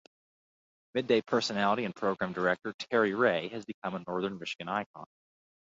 Mid-day 0.95 1.21
personality 1.21 1.85
and 1.85 1.95
Program 1.95 2.33
Director 2.33 2.73
Terri 2.73 3.15
Ray 3.15 3.49
has 3.49 3.65
become 3.65 3.93
a 3.93 3.99
Northern 4.07 4.39
Michigan 4.39 4.67
icon. 4.67 5.05